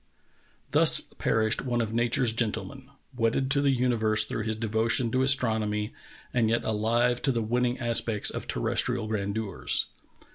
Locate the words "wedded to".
3.15-3.61